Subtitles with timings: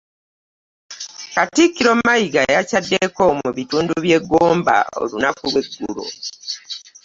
[1.33, 6.03] Katikkiro Mayiga yakyaddeko mu bitundu by'e Gomba olunaku lw'eggulo.